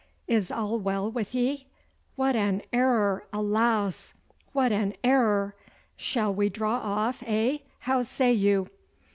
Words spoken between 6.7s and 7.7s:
off, eh?